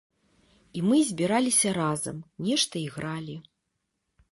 І 0.79 0.81
мы 0.87 0.97
збіраліся 1.09 1.69
разам, 1.79 2.17
нешта 2.49 2.75
ігралі. 2.87 3.39